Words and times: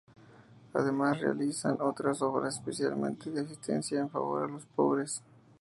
Además 0.73 1.19
realizan 1.19 1.77
otras 1.79 2.23
obras, 2.23 2.55
especialmente 2.55 3.29
de 3.29 3.41
asistencia 3.41 3.99
en 3.99 4.09
favor 4.09 4.47
de 4.47 4.53
los 4.53 4.65
pobres. 4.65 5.21